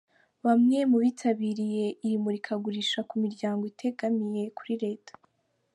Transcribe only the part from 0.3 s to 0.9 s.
Bamwe